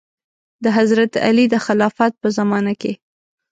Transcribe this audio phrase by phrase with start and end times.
[0.63, 2.93] د حضرت علي د خلافت په زمانه کې.